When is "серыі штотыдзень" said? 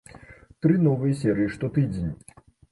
1.21-2.11